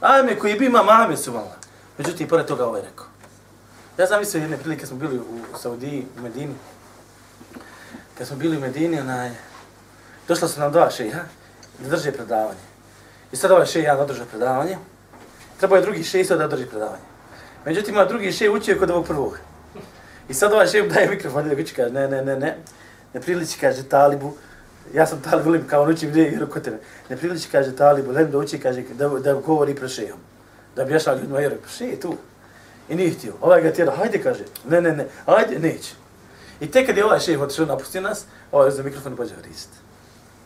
[0.00, 1.56] Ajme koji bi ima Mahmed su vala.
[1.98, 3.06] Međutim, pored toga ovaj rekao.
[3.98, 6.54] Ja sam mislio jedne prilike smo bili u Saudiji, u Medini.
[8.18, 9.30] Kad smo bili u Medini, onaj,
[10.28, 11.20] došla su nam dva šeha
[11.78, 12.64] da drže predavanje.
[13.32, 14.78] I sad ovaj šeha održa predavanje.
[15.58, 17.02] Trebao je drugi šeha da drži predavanje.
[17.64, 19.38] Međutim, ima drugi šeha učio kod ovog prvog.
[20.28, 22.56] I sad ovaj šeha daje mikrofon i kaže, ne, ne, ne, ne,
[23.14, 24.34] ne priliči, kaže, talibu,
[24.94, 26.78] ja sam talibu, Lim, kao on uči gdje je kod tebe.
[27.08, 30.18] Ne priliči, kaže, talibu, Lim, da uči, kaže, da, da govori pre šehom.
[30.76, 32.16] Da bi jašao ljudima, jer pa je tu.
[32.88, 33.32] I nije htio.
[33.40, 36.05] Ovaj ga tjera, hajde, kaže, ne, ne, ne, hajde, neće.
[36.60, 39.68] I tek kad je ovaj šeh otišao napustio nas, ovaj za mikrofon i pođe vrist.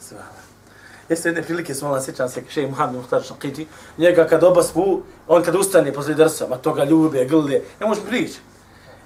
[0.01, 0.41] Svala.
[1.09, 3.67] Jeste jedne prilike, smo vam sjećam se, šejh Muhammed Muhtar Šakiti,
[3.99, 8.01] njega kad oba spu, on kad ustane posle drsa, ma toga ljube, grle, ne može
[8.09, 8.39] prići.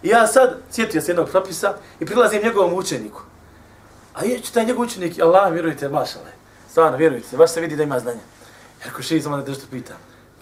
[0.02, 3.22] I ja sad sjetio se jednog propisa i prilazim njegovom učeniku.
[4.14, 6.32] A je taj njegov učenik, Allah, vjerujte, mašale.
[6.70, 8.20] Stvarno, vjerujte, baš se vidi da ima znanja.
[8.84, 9.94] Jer ko šeh samo da nešto pita.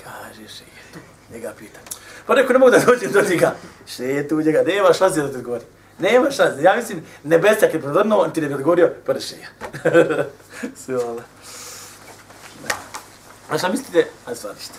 [0.04, 1.78] Kaže šeh, njega pita.
[2.26, 3.54] Pa neko ne mogu da dođem do njega.
[3.86, 5.64] Še je tu njega, nema šanse da te odgovori.
[5.98, 6.62] Nema šanse.
[6.62, 9.12] Ja mislim, nebesa kad je prodorno, on ti ne bi odgovorio, pa.
[10.84, 11.20] Sve ovo.
[13.50, 14.06] A šta mislite?
[14.26, 14.74] A stvar ništa.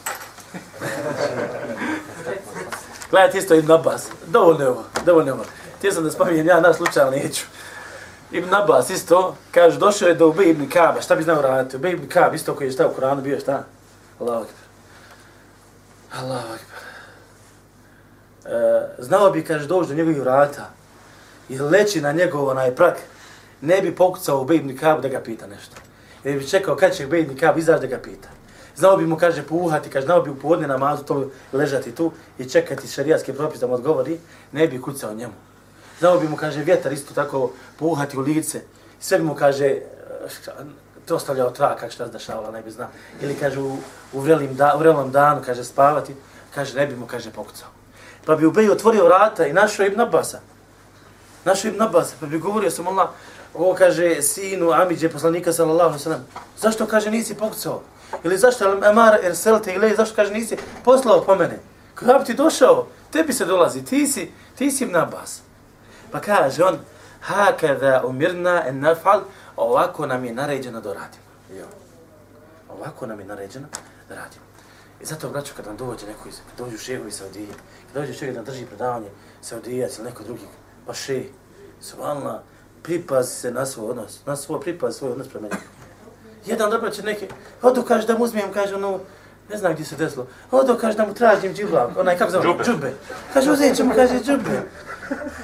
[3.09, 4.07] Gledajte isto Ibn Abbas.
[4.27, 5.45] Dovoljno je ovo, dovoljno je ovo.
[5.81, 7.45] Tio sam da spominjem ja naš slučaj, ali neću.
[8.31, 11.01] Ibn Abbas isto, kaže, došao je do Ubej ibn Kaaba.
[11.01, 11.75] Šta bi znao raditi?
[11.75, 13.63] Ubej ibn Kaaba, isto koji je šta u Koranu bio, šta?
[14.19, 14.63] Allahu akbar.
[16.19, 16.83] Allahu akbar.
[18.45, 20.69] E, znao bi, kaže, doći do njegovih vrata
[21.53, 22.97] i leći na njegov onaj prak,
[23.61, 25.75] ne bi pokucao u Bejbni Kab da ga pita nešto.
[26.23, 28.29] Jer bi čekao kad će Bejbni Kab izaći da ga pita.
[28.75, 32.49] Znao bi mu, kaže, puhati, kaže, znao bi u podne namazu to ležati tu i
[32.49, 34.19] čekati šarijatski propis da mu odgovori,
[34.51, 35.33] ne bi kucao njemu.
[35.99, 38.61] Znao bi mu, kaže, vjetar isto tako puhati u lice.
[38.99, 39.81] Sve bi mu, kaže, eh,
[41.05, 42.89] to ostavljao trak, kak šta se dešavala, ne bi znao.
[43.21, 43.77] Ili, kaže, u,
[44.13, 46.15] u, vrelim da, u vrelom danu, kaže, spavati,
[46.55, 47.69] kaže, ne bi mu, kaže, pokucao.
[48.25, 50.39] Pa bi Ubej otvorio vrata i našao Ibn Abbasa.
[51.45, 53.09] Našao Ibn Abbas, pa bi govorio sam Allah,
[53.53, 56.25] ovo kaže sinu Amidje, poslanika sallallahu sallam,
[56.57, 57.81] zašto kaže nisi pokucao?
[58.23, 61.59] Ili zašto Amara Erselte ili zašto kaže nisi poslao po mene?
[61.95, 65.41] Kada bi ti došao, tebi se dolazi, ti si, ti si Ibn Abbas.
[66.11, 66.79] Pa kaže on,
[67.21, 69.21] hakada umirna en nafal,
[69.55, 71.23] ovako nam je naređeno da radimo.
[71.59, 71.65] Jo.
[72.69, 73.67] Ovako nam je naređeno
[74.09, 74.45] da radimo.
[75.01, 77.47] I zato, braću, kad vam dođe neko iz, kad dođu šehovi Saudije,
[77.93, 79.09] kad dođe šegovi da drži predavanje
[79.41, 80.47] Saudijac ili neko drugi,
[80.87, 81.23] pa še,
[81.81, 82.41] subhanallah,
[82.83, 85.61] pripazi se na svoj odnos, na svoj pripazi svoj odnos prema njegu.
[86.45, 87.27] Jedan dobro će neki,
[87.61, 88.99] odo kaže da mu uzmijem, kaže ono,
[89.49, 92.63] ne znam gdje se desilo, odo kaže da mu tražim džiblav, onaj kako zove, Džube.
[92.63, 92.93] džube.
[93.33, 94.61] Kaže uzet ćemo, kaže džube.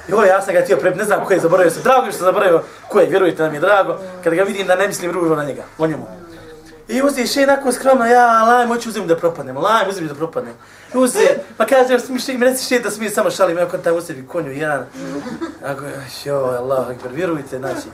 [0.08, 2.24] Jo, ja sam ga htio prep, ne znam ko je zaboravio se, drago mi što
[2.24, 5.44] zaboravio ko je, vjerujte nam je drago, kada ga vidim da ne mislim ružno na
[5.44, 6.06] njega, o njemu.
[6.90, 10.54] I uzeš je onako skromno, ja, laj, moću uzim da propadnem, laj, uzim da propadnem.
[10.94, 14.00] Uze, pa kaže, smiš, mi reci še da smije samo šalim, ja kod tamo u
[14.00, 14.86] sebi konju jedan.
[15.64, 15.84] Ako,
[16.24, 17.88] jo, Allah, akbar, vjerujte, znači,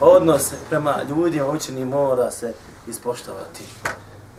[0.00, 2.52] odnos prema ljudima učeni mora se
[2.86, 3.64] ispoštovati.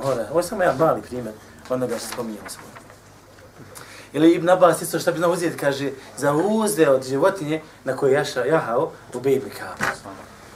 [0.03, 1.33] Mora, ovo je samo jedan mali primjer
[1.69, 2.63] onoga što spominjamo smo.
[4.13, 8.13] Ili Ibn Abbas isto što bi znao uzeti, kaže, za uzde od životinje na koje
[8.13, 9.95] jaša, jahao u Bejbi Kaaba.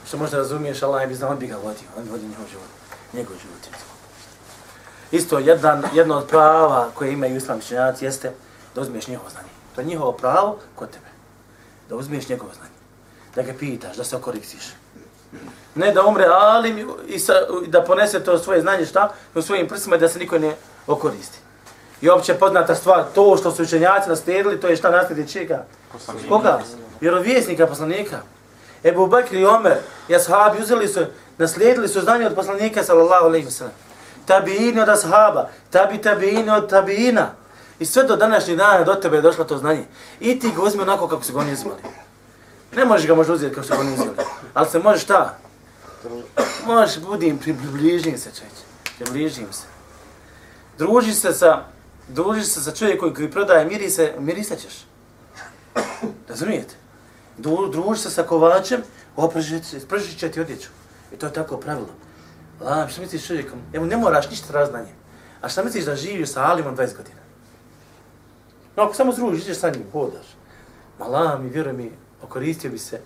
[0.08, 2.68] Što možda razumiješ, Allah bi znao, on bi ga vodio, on bi vodio njegov život,
[3.12, 3.78] njegov život.
[5.10, 8.32] Isto, jedan, jedno od prava koje imaju islam činjaci jeste
[8.74, 9.48] da uzmeš njihovo znanje.
[9.74, 11.06] To je njihovo pravo kod tebe.
[11.88, 12.70] Da uzmeš njegovo znanje.
[13.34, 14.62] Da ga pitaš, da se okoristiš.
[15.74, 17.32] Ne da umre alim i sa,
[17.66, 21.38] da ponese to svoje znanje šta u svojim prsima da se niko ne okoristi.
[22.00, 25.64] I opće poznata stvar, to što su učenjaci naslijedili, to je šta naslijedi čega?
[26.28, 26.60] Koga?
[27.00, 28.18] Vjerovjesnika, poslanika.
[28.84, 29.76] Ebu Bakr i Omer
[30.08, 31.00] i ashabi uzeli su,
[31.38, 33.74] naslijedili su znanje od poslanika, sallallahu alejhi ve sellem.
[34.26, 37.30] Tabiini od ashaba, tabi tabiini od tabiina.
[37.78, 39.84] I sve do današnjeg dana do tebe je došlo to znanje.
[40.20, 41.80] I ti ga uzmi onako kako su ga oni uzmali.
[42.76, 44.16] Ne možeš ga možda uzeti kako su ga oni uzeli.
[44.54, 45.38] Ali se možeš šta?
[46.66, 48.62] Možeš, budim, približim se čovječe.
[48.98, 49.66] Približim se.
[50.78, 51.64] Druži se sa,
[52.08, 54.86] druži se sa čovjekom koji prodaje mirise, mirisat ćeš.
[56.28, 56.74] Razumijete?
[57.38, 58.82] Dru, druži se sa kovačem,
[59.16, 60.68] opržit će ti odjeću.
[61.12, 61.90] I to je tako pravilo.
[62.64, 63.58] A, šta misliš čovjekom?
[63.72, 64.92] Evo, ne moraš ništa raznanje.
[65.40, 67.20] A šta misliš da živiš sa Alimom 20 godina?
[68.76, 70.26] No, ako samo zružiš, ideš sa njim, hodaš.
[70.98, 71.92] Ma la, mi, vjeruj mi,
[72.22, 73.00] okoristio bi se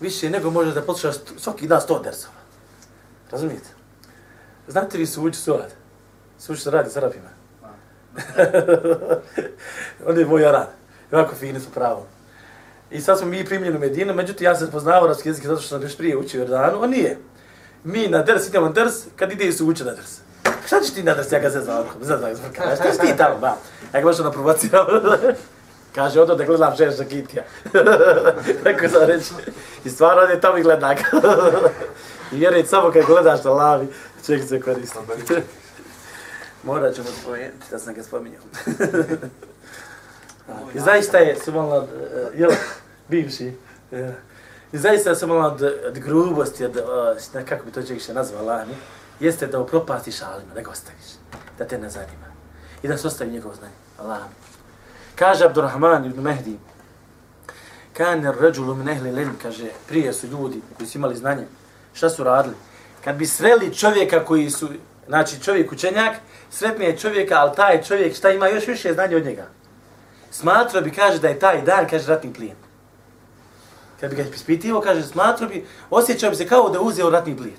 [0.00, 2.34] više nego možeš da poslušaš svaki dan 100 dersova.
[3.30, 3.68] Razumijete?
[4.68, 5.72] Znate vi su uči suad?
[6.38, 7.28] Suči se radi s Arapima.
[10.06, 10.66] On je moj Aran.
[11.12, 12.06] Ovako fini su pravo.
[12.90, 15.68] I sad smo mi primljeni u Medinu, međutim ja sam poznao arapski jezik zato što
[15.68, 17.18] sam još prije učio u Jordanu, on nije.
[17.84, 20.18] Mi na ders idemo na ders, kad ide su uče na ders.
[20.66, 23.38] Šta ćeš ti na ders, ja ga zezam ovako, zezam zvrka, šta ćeš ti tamo,
[23.38, 23.56] ba?
[23.94, 24.86] Ja ga baš ono provocirao.
[25.94, 27.44] Kaže, odo da gledam šeš Kitija.
[28.64, 29.32] Tako sam reći.
[29.84, 31.20] I stvarno on je tamo i gleda ga.
[32.32, 33.86] I vjerujem, samo kad gledaš na lavi,
[34.26, 34.98] čovjek se koristi.
[36.62, 38.42] Morat ćemo spomenuti da sam ga spominjao.
[40.74, 42.50] I zaista je, se malo, od, eh, jel,
[43.08, 43.52] bivši,
[43.92, 44.14] eh,
[44.72, 48.56] i zaista se malo od, od grubosti, od, uh, kako bi to čovjek še nazvala,
[48.56, 48.74] lani,
[49.20, 51.16] jeste da upropastiš alima, da ga ostaviš,
[51.58, 52.26] da te ne zanima.
[52.82, 53.74] I da se ostavi njegovo znanje.
[53.98, 54.18] Allah.
[55.14, 56.58] Kaže Abdurrahman ibn Mehdi,
[57.92, 61.46] kan ređulu min ehli ilm, kaže, prije su ljudi koji su imali znanje,
[61.94, 62.54] šta su radili?
[63.04, 64.68] Kad bi sreli čovjeka koji su,
[65.06, 66.16] znači čovjek učenjak,
[66.50, 69.46] sretnije čovjeka, ali taj čovjek šta ima još više znanje od njega.
[70.36, 72.56] Smatrao bi, kaže, da je taj dan, kaže, ratni plijen.
[74.00, 77.56] Kad bi ga ispitivo, kaže, smatrao bi, osjećao bi se kao da uzeo ratni plijen.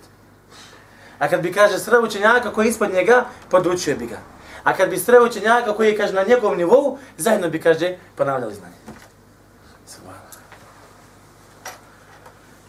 [1.20, 4.20] A kad bi, kaže, sreo učenjaka koji je ispod njega, podučio bi ga.
[4.64, 8.56] A kad bi sreo učenjaka koji je, kaže, na njegovom nivou, zajedno bi, kaže, ponavljali
[8.56, 8.76] znanje.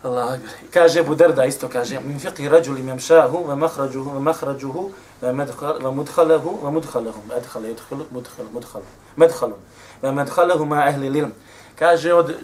[0.03, 0.51] Allah akbar.
[0.71, 4.93] Kaže Abu Darda isto kaže min fiqhi rajuli yamshahu wa makhrajuhu wa makhrajuhu
[5.23, 8.83] wa madkhalahu wa mudkhalahu wa mudkhalahu adkhala yadkhulu mudkhal mudkhal
[9.17, 9.53] madkhal
[10.03, 11.33] wa madkhalahu ma ahli ilm
[11.79, 12.37] kaže od uh,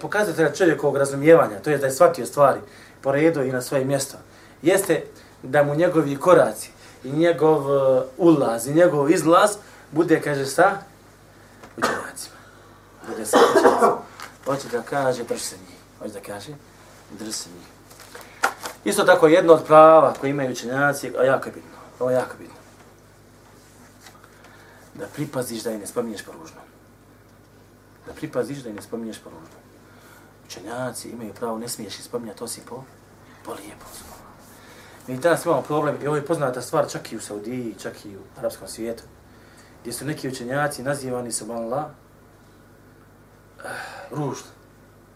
[0.00, 2.60] pokazatelja čovjekovog razumijevanja to je da je shvatio stvari
[3.00, 4.16] po redu i na svoje mjesto
[4.62, 5.02] jeste
[5.42, 6.70] da mu njegovi koraci
[7.04, 9.50] i njegov eh, ulaz i njegov izlaz
[9.92, 10.70] bude kaže sa
[11.76, 12.36] učenjacima
[13.08, 13.98] bude sa učenjacima
[14.44, 16.52] hoće da kaže drži se njih hoće da kaže
[17.18, 17.66] drži se njih.
[18.84, 22.36] Isto tako jedno od prava koje imaju učenjaci, a jako je bitno, ovo je jako
[22.38, 22.54] bitno.
[24.94, 26.64] Da pripaziš da je ne spominješ po ružnom.
[28.06, 29.56] Da pripaziš da ne spominješ po ružno.
[30.46, 32.84] Učenjaci imaju pravo, ne smiješ ih spominjati osim po,
[33.44, 33.86] po lijepo.
[35.06, 38.16] Mi danas imamo problem, i ovo je poznata stvar čak i u Saudiji, čak i
[38.16, 39.02] u arapskom svijetu,
[39.80, 44.60] gdje su neki učenjaci nazivani subhanallah eh, uh, ružno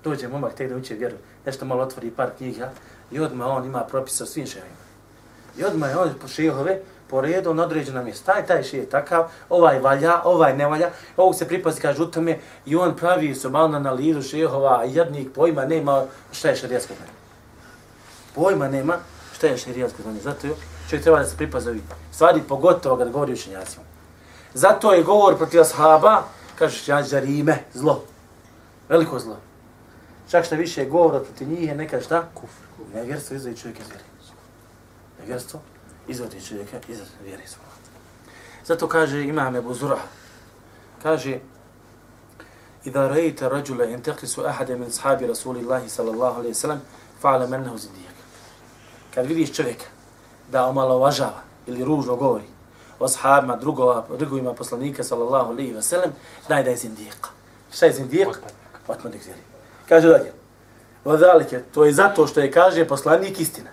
[0.04, 1.16] dođe momak te da uče vjeru,
[1.46, 2.70] nešto malo otvori par knjiga
[3.10, 4.84] i odmah on ima propis o svim šehima.
[5.58, 8.32] I odmah je on po šehove, po redu na određena mjesta.
[8.32, 12.06] Taj, taj šeh je takav, ovaj valja, ovaj ne valja, ovog se pripazi kaže u
[12.06, 16.56] tome i on pravi su malo na analizu šehova, a jednik pojma nema šta je
[16.56, 17.12] šarijatsko znanje.
[18.34, 18.96] Pojma nema
[19.34, 20.20] šta je šarijatsko znanje.
[20.20, 20.54] Zato je
[20.90, 23.84] čovjek treba da se pripazi ovi stvari, pogotovo kad govori učenjacima.
[24.54, 26.22] Zato je govor protiv ashaba,
[26.58, 28.04] kaže za Rime, zlo.
[28.88, 29.36] Veliko zlo.
[30.30, 32.24] Čak što više govora protiv njih je nekad šta?
[32.34, 32.64] Kufr.
[32.94, 34.04] Nevjerstvo izdaje čovjek iz vjeri.
[35.18, 35.60] Nevjerstvo
[36.07, 37.69] izvodi čovjeka iz vjere svoje.
[38.65, 39.99] Zato kaže imam Ebu Zura,
[41.03, 41.39] kaže
[42.87, 46.79] إذا رأيت رجلا ينتقص أحدا من أصحاب رسول الله صلى الله عليه وسلم
[47.23, 48.15] فعلم أنه زنديق.
[49.15, 49.85] Kad vidiš čovjeka
[50.51, 52.45] da omalovažava ili ružno govori
[52.99, 56.11] o sahabima, drugova, drugovima poslanika sallallahu alaihi wa sallam,
[56.47, 57.27] znaj da je zindijek.
[57.71, 58.29] Šta je zindijek?
[58.87, 59.41] Otmadnik vjeri.
[59.89, 60.33] Kaže dalje.
[61.05, 63.69] Vodalike, to je zato što je kaže poslanik istina.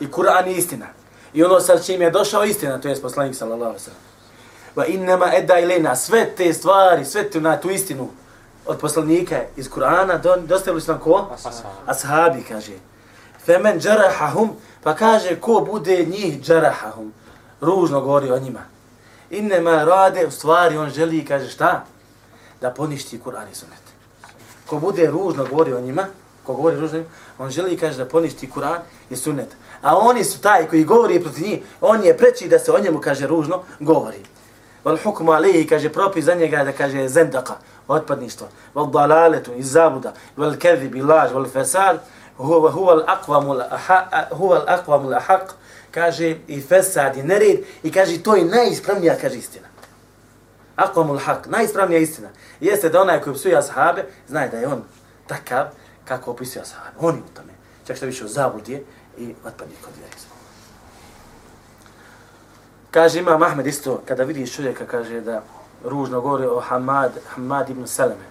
[0.00, 0.86] I Kur'an je istina.
[1.33, 4.01] I ono sa čim je došao istina, to je poslanik sallallahu alaihi wa sallam.
[4.75, 8.09] Va innama edda ilena, sve te stvari, sve tu na tu istinu
[8.65, 11.29] od poslanika iz Kur'ana, dostavili su nam ko?
[11.85, 12.73] Ashabi, kaže.
[13.45, 14.49] Femen džarahahum,
[14.83, 17.13] pa kaže ko bude njih džarahahum,
[17.61, 18.59] ružno govori o njima.
[19.29, 21.85] Innema rade, u stvari on želi, kaže šta?
[22.61, 23.81] Da poništi Kur'an i sunet.
[24.65, 26.05] Ko bude ružno govori o njima,
[26.43, 27.03] ko govori ružno,
[27.39, 29.55] on želi, kaže, da poništi Kur'an i sunnet.
[29.81, 32.99] A oni su taj koji govori protiv njih, on je preći da se o njemu,
[32.99, 34.23] kaže, ružno govori.
[34.83, 37.53] Wal hukmu alayhi kaže propis za njega da kaže zendaka,
[37.87, 38.47] otpadništvo.
[38.75, 41.99] Wal dalaletu iz zabuda, wal kadhib laž, wal fesad.
[42.37, 43.61] huwa huwa al aqwam al
[44.31, 45.39] huwa al aqwam
[45.91, 49.67] kaže i fesad, i nered i kaže to je najispravnija kaže istina.
[50.77, 52.29] Aqwam al haq, najispravnija istina.
[52.59, 54.83] Jeste da onaj koji psuje ashabe, zna da je on
[55.27, 55.65] takav
[56.05, 56.97] kako opisuje ashabe.
[56.99, 57.53] Oni u tome.
[57.87, 58.83] Čak što više u zabludi
[59.17, 60.15] i otpadnik od vjeri.
[62.91, 65.43] Kaže ima Mahmed isto, kada vidiš čovjeka, kaže da
[65.83, 68.25] ružno govori o Hamad, Hamad ibn Salame.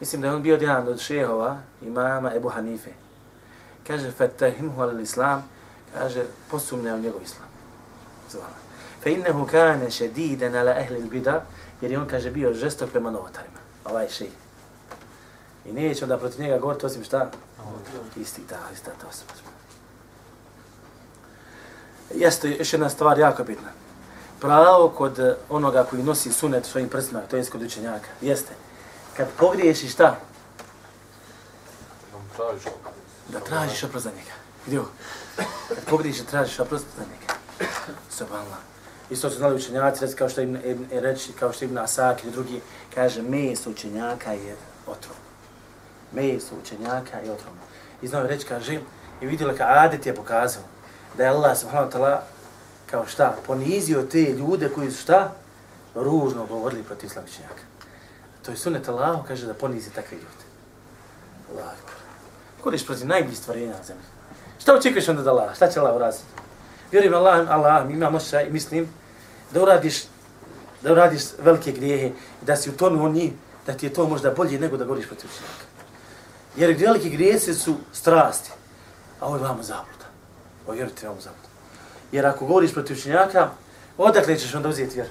[0.00, 2.90] Mislim da je on bio jedan od šehova imama Ebu Hanife.
[3.86, 5.48] Kaže, fatahimhu al islam,
[5.94, 7.48] kaže, posumne u njegov islam.
[8.30, 8.56] Zvala.
[9.02, 11.44] Fe innehu kane šediden ala ehli bida,
[11.80, 13.58] jer je on, kaže, bio žestok prema novotarima.
[13.84, 14.45] Ovaj šej.
[15.68, 17.30] I neće onda protiv njega govoriti osim šta?
[18.16, 19.46] Isti, da, ista ta osoba
[22.14, 23.68] jeste još jedna stvar jako bitna.
[24.40, 28.54] Pravo kod onoga koji nosi sunet svojim prstima, to je kod učenjaka, jeste.
[29.16, 30.16] Kad pogriješi šta?
[33.28, 34.32] Da tražiš oprost za njega.
[34.66, 34.80] Gdje
[35.68, 37.34] Kad pogriješi, tražiš oprost za njega.
[38.10, 38.58] Subhanallah.
[39.10, 40.58] Isto su znali učenjaci, reći kao što im
[40.90, 42.60] reći, kao što im Asak ili drugi,
[42.94, 45.25] kaže, meso učenjaka je otrov.
[46.12, 47.60] Meso učenjaka i otrovno.
[48.02, 48.80] I znao reći, kaže,
[49.20, 50.62] i vidjela ka Adet je pokazao,
[51.16, 52.18] da je Allah subhanahu wa ta'ala
[52.90, 55.32] kao šta, ponizio te ljude koji su šta,
[55.94, 57.62] ružno govorili protiv slavičnjaka.
[58.42, 60.46] To je sunet Allah, kaže da ponizi takve ljude.
[61.52, 61.74] Allah.
[62.62, 64.04] Koriš protiv najboljih stvorenja na zemlji.
[64.58, 65.56] Šta očekuješ onda da Allah?
[65.56, 66.24] Šta će Allah uraziti?
[66.92, 68.88] Vjerujem Allah, Allah, mi imamo i mislim
[69.52, 70.04] da uradiš,
[70.82, 73.32] da uradiš velike grijehe, da si u tonu on njih,
[73.66, 75.75] da ti je to možda bolje nego da govoriš protiv učenjaka.
[76.56, 78.50] Jer velike grijese su strasti,
[79.20, 80.06] a ovo je vamo zabluda.
[80.66, 81.48] Povjerujte ovom zabudu.
[82.12, 83.50] Jer ako govoriš protiv učenjaka,
[83.98, 85.08] odakle ćeš onda uzeti vjer?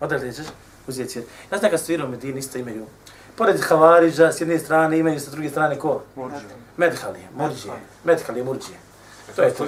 [0.00, 0.46] Odakle ćeš
[0.86, 1.28] uzeti vjer?
[1.52, 2.86] Ja znam kad stvirom Medini isto imaju.
[3.36, 6.02] Pored Havariđa, s jedne strane imaju, sa druge strane ko?
[6.14, 6.56] Murđije.
[6.76, 7.74] Medhalije, Murđije.
[8.04, 8.78] Medhalije, Murđije.
[9.36, 9.66] To je to.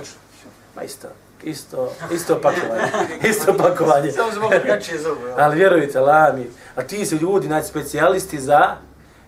[0.77, 1.09] Ma isto.
[1.43, 2.93] Isto, isto pakovanje.
[3.31, 4.13] isto pakovanje.
[4.13, 5.19] Samo zbog kačije zovu.
[5.37, 8.77] Ali vjerujte, lami, a ti su ljudi, znači, specijalisti za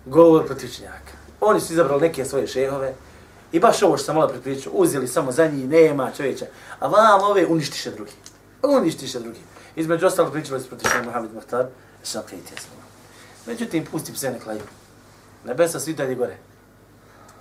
[0.06, 1.12] govor protiv učenjaka.
[1.40, 2.94] Oni su izabrali neke svoje šehove,
[3.52, 6.46] I baš ovo što sam malo pripričao, uzeli samo za njih, nema čovječa.
[6.78, 8.12] A vam ove uništiše drugi.
[8.62, 9.40] Uništiše drugi.
[9.76, 11.66] Između ostalog pričali se protiv Šeha Mohamed Mohtar,
[12.02, 12.74] sam krediti jesmo.
[13.46, 14.60] Međutim, pusti pse na klaju.
[15.44, 16.36] Nebesa svi dalje gore.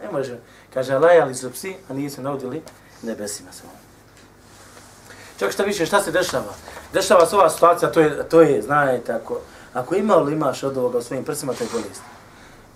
[0.04, 0.38] Ne može.
[0.74, 2.62] Kaže, lajali su psi, a nisu naudili
[3.02, 3.64] nebesima se.
[5.40, 6.54] Čak šta više, šta se dešava?
[6.94, 9.40] Dešava se ova situacija, to je, to je znajte, ako,
[9.74, 12.02] ako ima imaš od ovoga u svojim prsima, to je bolest.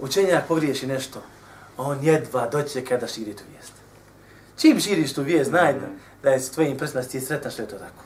[0.04, 1.22] Učenjak pogriješi nešto,
[1.78, 3.74] on jedva doće kada širi tu vijest.
[4.58, 5.88] Čim širiš tu vijest, znaj da,
[6.24, 8.04] da je s tvojim prstima ti sretan što je to tako.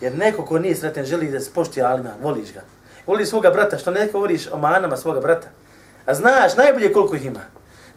[0.00, 2.62] Jer neko ko nije sretan želi da se pošti alima, voliš ga.
[3.06, 5.48] Voliš svoga brata, što ne govoriš o manama svoga brata.
[6.06, 7.40] A znaš najbolje koliko ih ima.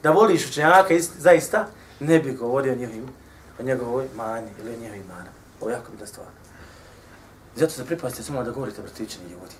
[0.03, 1.67] Da voliš učenjaka zaista,
[1.99, 3.09] ne bi govorio o, njegovim,
[3.59, 5.37] o njegovoj mani ili o njegovim manama.
[5.61, 6.27] Ovo je jako bitna stvar.
[7.55, 9.55] Zato se pripazite samo da govorite o bratičani ljudi.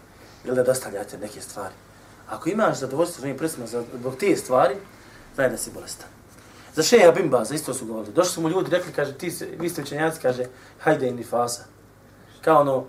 [0.46, 1.74] Ili da dostavljate neke stvari.
[2.30, 4.76] Ako imaš zadovoljstvo svojim prstima zbog te stvari,
[5.36, 6.08] znaj da si bolestan.
[6.76, 8.14] Za šeha Bimbaza isto su govorili.
[8.14, 10.46] Došli su mu ljudi, rekli, kaže, ti se, vi ste učenjaci, kaže,
[10.80, 11.64] hajde in fasa.
[12.42, 12.86] Kao ono,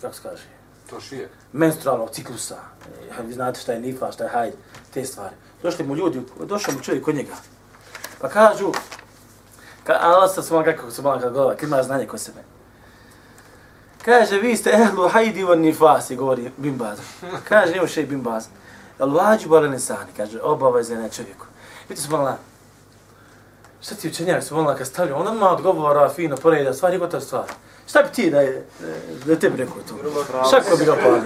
[0.00, 0.42] kako se kaže?
[0.90, 1.28] To šije.
[1.52, 2.56] Menstrualnog ciklusa.
[3.18, 4.56] E, vi znate šta je nifas, šta je hajde,
[4.94, 5.34] te stvari.
[5.62, 7.34] Došli mu ljudi, došao mu čovjek kod njega.
[8.20, 8.72] Pa kažu,
[9.84, 12.40] ka, ali sam kako se malo kada govori, kad ima znanje kod sebe.
[14.04, 16.98] Kaže, vi ste ehlu hajdi van nifasi, govori Bimbaz.
[17.48, 18.46] Kaže, nemo šej Bimbaz.
[18.98, 21.46] Al vađu bala nesani, kaže, obaveze na čovjeku.
[21.88, 22.36] Vidite subhanallah,
[23.82, 27.44] Šta ti učenjak subhanallah kad stavlja, on odmah odgovara fino, poreda, stvari, je gotova stvar.
[27.88, 28.66] Šta bi ti da je,
[29.26, 29.94] da tebi rekao to?
[30.50, 31.22] Šako bi ga palio?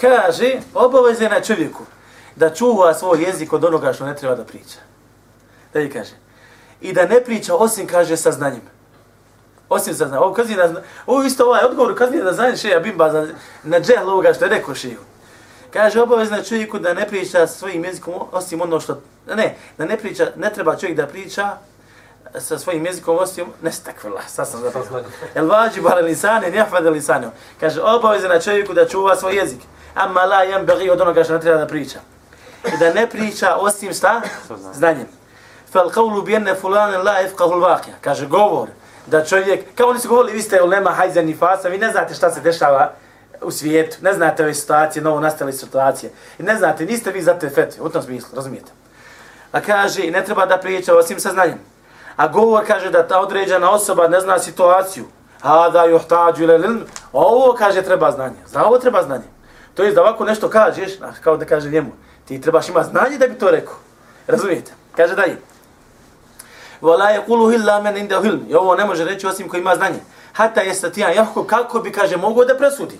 [0.00, 1.82] Kaže, obaveze na čovjeku
[2.36, 4.78] da čuva svoj jezik od onoga što ne treba da priča.
[5.72, 6.14] Da je kaže.
[6.80, 8.62] I da ne priča osim, kaže, sa znanjem.
[9.72, 10.22] Osim sa znanjem.
[10.22, 10.68] Ovo kazi na
[11.06, 13.26] Ovo isto ovaj odgovor kazi na znanje šeja bimba za,
[13.62, 14.98] na džel ovoga što je rekao šeju.
[15.72, 19.00] Kaže, obavezno čovjeku da ne priča svojim jezikom osim ono što...
[19.36, 21.56] Ne, da ne priča, ne treba čovjek da priča
[22.38, 23.46] sa svojim jezikom osim...
[23.62, 24.86] Ne stakvrla, sad sam zapravo.
[25.34, 27.30] El vađi bale lisane, njahvade lisane.
[27.60, 29.60] Kaže, obavezno čovjeku da čuva svoj jezik.
[29.94, 31.98] Amma la jem begi od onoga što ne treba da priča.
[32.74, 34.20] I da ne priča osim šta?
[34.74, 35.06] Znanjem.
[35.72, 37.92] Fal qawlu bi fulanan la yafqahu al-waqi'.
[38.00, 38.68] Kaže govor
[39.06, 42.30] da čovjek, kao oni su govorili, vi ste ulema hajza nifasa, vi ne znate šta
[42.30, 42.92] se dešava
[43.42, 46.12] u svijetu, ne znate ove situacije, novo nastale situacije.
[46.38, 48.72] I ne znate, niste vi za te fetve, u tom smislu, razumijete.
[49.52, 51.58] A kaže, ne treba da priča osim sa znanjem.
[52.16, 55.04] A govor kaže da ta određena osoba ne zna situaciju.
[55.42, 56.80] A da juhtađu ili ilm.
[57.12, 58.36] Ovo kaže treba znanje.
[58.46, 59.24] Za ovo treba znanje.
[59.74, 61.90] To je da ovako nešto kažeš, kao da kaže njemu,
[62.24, 63.74] ti trebaš ima znanje da bi to rekao.
[64.26, 64.72] Razumijete?
[64.96, 65.36] Kaže dalje.
[66.82, 68.40] Vala je kulu hilla men inda hilm.
[68.48, 69.98] I ovo ne može reći osim ko ima znanje.
[70.32, 70.74] Hata je
[71.16, 72.98] jahko kako bi, kaže, mogu da presudi.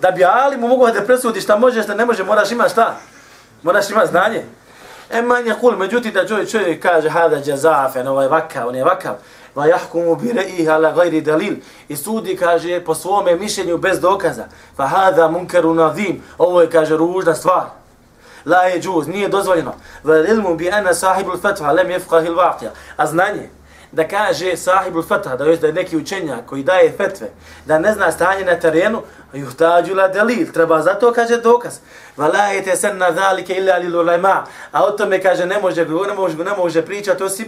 [0.00, 2.96] Da bi Ali mu mogu da presudi šta može, šta ne može, moraš ima šta?
[3.62, 4.44] Moraš ima znanje.
[5.10, 9.14] E man kul, međutim da čovjek, čovjek kaže hada jazafen, ovaj vakav, on je vakav.
[9.54, 11.54] Va jahkumu bi re'iha ala gajri dalil.
[11.88, 14.44] I sudi, kaže, po svome mišljenju bez dokaza.
[14.76, 16.22] Fa hada munkaru nadim.
[16.38, 17.64] Ovo je, kaže, ružna stvar.
[18.46, 19.74] La je džuz, nije dozvoljeno.
[20.04, 22.70] Vel ilmu bi ana sahibul fatva, lem jefqahil vaqija.
[22.96, 23.48] A znanje,
[23.92, 27.30] da kaže sahibul fatah, da je neki učenjak koji daje fetve,
[27.66, 31.78] da ne zna stanje na terenu, juhtađu la delil, treba zato kaže dokaz.
[32.16, 36.36] Valajete sen na zalike illa li lulema, a o tome kaže ne može, ne može,
[36.36, 37.46] ne može pričati osim,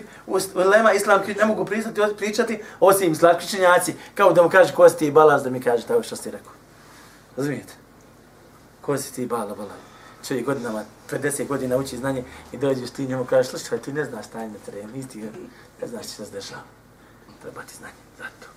[0.54, 5.10] ulema islam ne mogu pričati, pričati osim slatkičenjaci, kao da mu kaže ko si ti
[5.10, 6.52] balaz da mi kaže tako što si rekao.
[7.36, 7.72] Razumijete?
[8.80, 9.89] Ko si ti bala, bala?
[10.28, 14.26] Čovjek godinama, 50 godina uči znanje i dođeš ti njemu kažeš, slušaj, ti ne znaš
[14.26, 15.18] stanje na terenu, isti
[15.82, 16.62] ne znaš što se dešava.
[17.42, 18.52] Treba ti znanje, zato.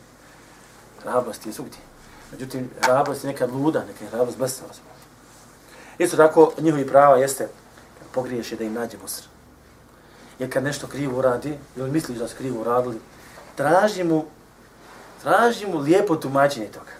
[1.03, 1.79] Hrabrost je svugdje.
[2.31, 4.73] Međutim, hrabrost je nekad luda, nekad je hrabrost blesava.
[5.97, 7.47] Isto tako, njihovi prava jeste,
[7.99, 9.23] kad pogriješ je da im nađe musr.
[10.39, 12.99] Jer kad nešto krivo uradi, ili misliš da su krivo uradili,
[13.55, 14.25] traži mu,
[15.21, 16.91] traži mu lijepo tumačenje toga.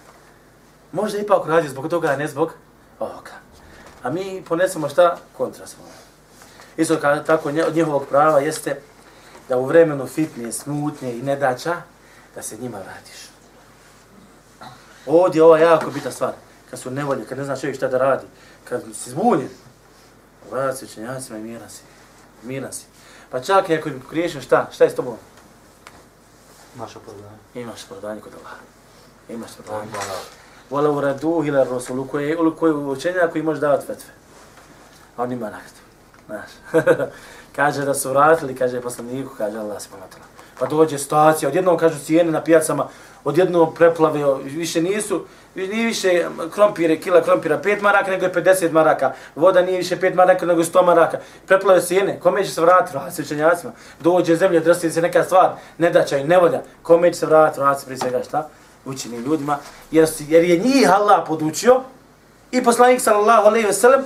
[0.92, 2.54] Možda ipak radi zbog toga, a ne zbog
[3.00, 3.43] ovoga.
[4.04, 5.18] A mi ponesemo šta?
[5.38, 5.84] Kontra smo.
[6.78, 8.82] Isto tako, od njihovog prava jeste
[9.50, 11.76] da u vremenu fitne, smutnje i nedača,
[12.36, 13.30] da se njima vratiš.
[15.06, 16.34] Ovdje je ova jako bitna stvar.
[16.70, 18.26] Kad su nevolje, kad ne znaš čovjek šta da radi,
[18.70, 19.50] kad si zbunjen,
[20.52, 21.82] vrati se učenjacima i miran si.
[22.44, 22.86] Miran si.
[23.30, 24.70] Pa čak i ako griješim šta?
[24.74, 25.18] Šta je s tobom?
[26.76, 27.38] Imaš opravdanje.
[27.54, 28.58] Imaš opravdanje kod Allah.
[29.30, 29.92] Imaš opravdanje.
[30.74, 34.10] Vala u radu ili rasul, u koje, u koje učenja koji može davati fetve.
[35.18, 35.84] A on ima nakon.
[36.26, 36.50] Znaš.
[37.56, 40.10] kaže da su vratili, kaže poslaniku, kaže Allah subhanahu
[40.60, 42.88] Pa dođe situacija, odjednom kažu cijene na pijacama,
[43.24, 49.14] odjednom preplave, više nisu, nije više krompire, kila krompira 5 maraka, nego je 50 maraka.
[49.36, 51.18] Voda nije više 5 maraka, nego je 100 maraka.
[51.48, 52.98] Preplave cijene, kome će se vratiti?
[52.98, 53.74] Vrati se učenjacima.
[54.00, 56.62] Dođe zemlje, drsti se neka stvar, nedača i nevolja.
[56.82, 57.62] Kome će se vratiti?
[57.62, 58.50] Vrati se prije svega šta?
[58.86, 59.58] Učenim ljudima.
[59.92, 61.82] Jer, jer je njih Allah podučio
[62.52, 64.02] i poslanik sallallahu alaihi ve sellem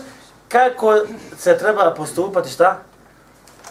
[0.48, 0.96] kako
[1.38, 2.80] se treba postupati šta?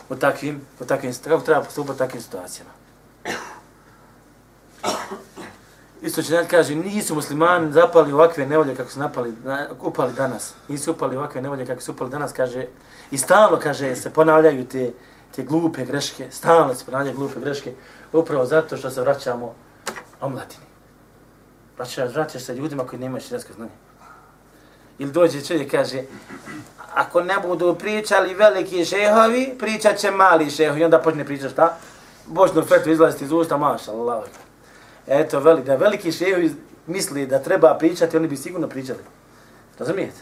[0.09, 2.71] u takvim, u takvim, kako treba postupati u takvim situacijama.
[6.03, 10.55] Isto će znači kaže, nisu muslimani zapali ovakve nevolje kako su napali, na, upali danas.
[10.69, 12.67] Nisu upali ovakve nevolje kako su upali danas, kaže,
[13.11, 14.93] i stalno, kaže, se ponavljaju te,
[15.37, 17.75] te glupe greške, stalno se ponavljaju glupe greške,
[18.13, 19.55] upravo zato što se vraćamo
[20.21, 20.66] omladini.
[21.77, 23.71] Znači, razvraćaš sa ljudima koji nemaju širensko znanje.
[24.99, 26.03] Ili dođe čovjek kaže,
[26.95, 30.81] ako ne budu pričali veliki šehovi, pričat će mali šehovi.
[30.81, 31.77] I onda počne pričati šta?
[32.27, 34.25] Božno fetu izlaziti iz usta, maša Allah.
[35.07, 36.55] Eto, veli, da veliki šehovi
[36.87, 38.99] misli da treba pričati, oni bi sigurno pričali.
[39.79, 40.21] Razumijete?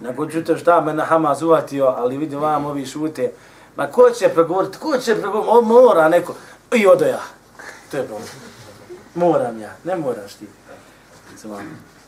[0.00, 3.32] Nego čuto šta, me na Hamas uvatio, ali vidim vam ovi šute.
[3.76, 6.34] Ma ko će pregovoriti, ko će pregovoriti, o, mora neko.
[6.74, 7.20] I odo ja.
[7.90, 8.28] To je problem.
[9.14, 10.46] Moram ja, ne moraš ti.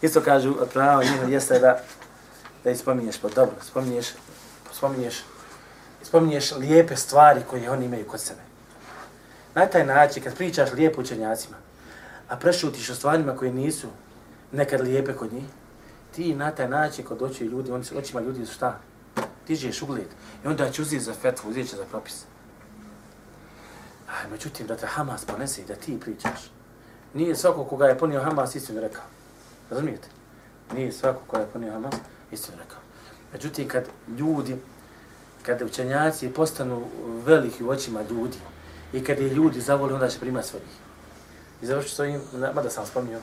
[0.02, 1.80] Isto kažu, pravo njeno jeste da
[2.64, 4.06] da ispominješ, pa dobro, spominješ,
[4.72, 5.14] spominješ,
[6.02, 8.40] spominješ lijepe stvari koje oni imaju kod sebe.
[9.54, 11.56] Na taj način, kad pričaš lijepo učenjacima,
[12.28, 13.88] a prešutiš o stvarima koje nisu
[14.52, 15.44] nekad lijepe kod njih,
[16.14, 18.78] ti na taj način kod oči ljudi, oni se očima ljudi su šta?
[19.46, 20.08] Tižeš ugled.
[20.44, 22.24] I onda će uzeti za fetvu, uzeti će za propis.
[24.08, 26.50] A međutim, da te Hamas ponese i da ti pričaš.
[27.14, 29.02] Nije svako koga je ponio Hamas istinu rekao.
[29.70, 30.08] Razumijete?
[30.74, 31.92] Nije svako koja je ponio Allah
[32.32, 32.78] istinu rekao.
[33.32, 33.84] Međutim, kad
[34.18, 34.56] ljudi,
[35.42, 36.84] kad učenjaci postanu
[37.26, 38.36] veliki u očima ljudi
[38.92, 40.68] i kad je ljudi zavoli, onda će primati svojih.
[41.62, 42.20] I završiti s ovim,
[42.54, 43.20] mada sam spomnio,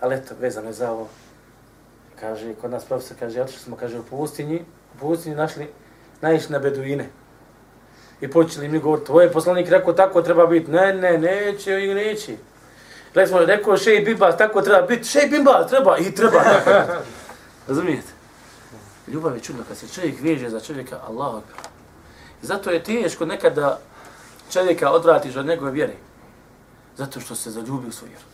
[0.00, 1.08] ali eto, vezano je za ovo.
[2.20, 4.64] Kaže, kod nas profesor kaže, otišli smo, kaže, u pustinji,
[4.94, 5.68] u pustinji našli,
[6.20, 7.08] naišli na beduine.
[8.20, 10.70] I počeli mi govoriti, tvoj poslanik rekao tako treba biti.
[10.70, 12.36] Ne, ne, neće i neće.
[13.14, 15.08] Gledaj smo, rekao šej bimba, tako treba biti.
[15.08, 16.42] Šej bimba, treba i treba.
[17.68, 18.08] Razumijete?
[19.08, 21.66] Ljubav je čudna kad se čovjek veže za čovjeka, Allah akbar.
[22.42, 23.78] zato je teško nekada
[24.52, 25.94] čovjeka odvratiš od njegove vjere.
[26.96, 28.24] Zato što se zaljubio u svoju vjeru.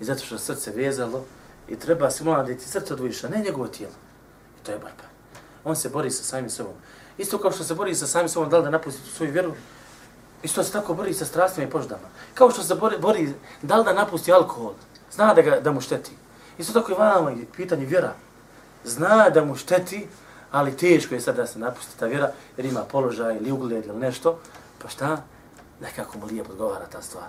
[0.00, 1.24] I zato što srce vezalo
[1.68, 3.94] i treba se mora da ti srce odvojiš, a ne njegovo tijelo.
[4.60, 5.08] I to je borba.
[5.64, 6.74] On se bori sa samim sobom.
[7.18, 9.54] Isto kao što se bori sa samim sobom, da li da napusti svoju vjeru,
[10.42, 12.08] isto se tako bori sa strastima i poždama.
[12.34, 14.72] Kao što se bori, bori da li da napusti alkohol,
[15.12, 16.12] zna da, ga, da mu šteti.
[16.58, 18.12] Isto tako i vama pitanje vjera.
[18.84, 20.08] Zna da mu šteti,
[20.50, 23.98] ali teško je sad da se napusti ta vjera, jer ima položaj ili ugled ili
[23.98, 24.38] nešto.
[24.82, 25.22] Pa šta?
[25.80, 27.28] Nekako mu lijepo odgovara ta stvar.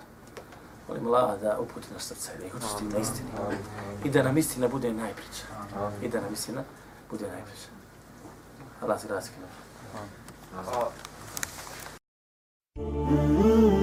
[0.87, 3.29] Molim Allah da uputi naš srce, da ih učesti na istini.
[4.03, 5.43] I da nam istina bude najpriča.
[6.01, 6.63] I da nam istina
[7.11, 7.67] bude najpriča.
[8.81, 9.47] Allah se razgleda.
[10.51, 10.91] Hvala.
[12.81, 13.78] Ooh.